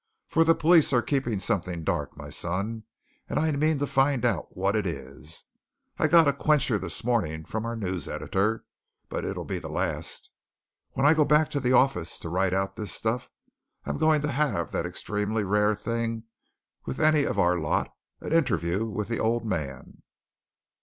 For 0.25 0.43
the 0.43 0.55
police 0.55 0.91
are 0.93 1.03
keeping 1.03 1.37
something 1.39 1.83
dark, 1.83 2.17
my 2.17 2.31
son, 2.31 2.85
and 3.29 3.37
I 3.37 3.51
mean 3.51 3.77
to 3.77 3.85
find 3.85 4.25
out 4.25 4.57
what 4.57 4.75
it 4.75 4.87
is. 4.87 5.45
I 5.99 6.07
got 6.07 6.27
a 6.27 6.33
quencher 6.33 6.79
this 6.79 7.03
morning 7.03 7.45
from 7.45 7.67
our 7.67 7.75
news 7.75 8.07
editor, 8.07 8.65
but 9.09 9.23
it'll 9.23 9.45
be 9.45 9.59
the 9.59 9.69
last. 9.69 10.31
When 10.93 11.05
I 11.05 11.13
go 11.13 11.23
back 11.23 11.51
to 11.51 11.59
the 11.59 11.73
office 11.73 12.17
to 12.17 12.29
write 12.29 12.51
out 12.55 12.77
this 12.77 12.91
stuff, 12.91 13.29
I'm 13.85 13.99
going 13.99 14.23
to 14.23 14.31
have 14.31 14.71
that 14.71 14.87
extremely 14.87 15.43
rare 15.43 15.75
thing 15.75 16.23
with 16.83 16.99
any 16.99 17.23
of 17.23 17.37
our 17.37 17.59
lot 17.59 17.93
an 18.21 18.33
interview 18.33 18.87
with 18.87 19.07
the 19.07 19.19
old 19.19 19.45
man." 19.45 20.01